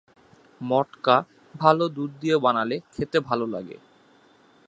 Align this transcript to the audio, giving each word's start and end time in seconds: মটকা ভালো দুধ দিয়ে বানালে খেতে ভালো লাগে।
মটকা 0.61 1.15
ভালো 1.55 1.85
দুধ 1.89 2.11
দিয়ে 2.21 2.35
বানালে 2.37 2.75
খেতে 2.93 3.17
ভালো 3.19 3.45
লাগে। 3.45 3.77